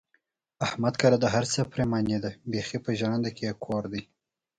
احمد 0.65 0.93
کره 1.01 1.17
د 1.19 1.25
هر 1.33 1.45
څه 1.53 1.59
پرېماني 1.73 2.17
ده، 2.23 2.31
بیخي 2.51 2.77
په 2.85 2.89
ژرنده 2.99 3.29
کې 3.35 3.43
یې 3.47 3.53
کور 3.65 3.83
دی. 3.93 4.01